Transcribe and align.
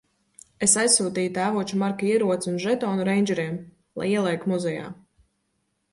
Es 0.67 0.71
aizsūtīju 0.83 1.33
tēvoča 1.35 1.79
Marka 1.83 2.09
ieroci 2.13 2.51
un 2.53 2.57
žetonu 2.65 3.07
reindžeriem- 3.11 3.61
lai 4.03 4.09
ieliek 4.15 4.49
muzejā. 4.55 4.93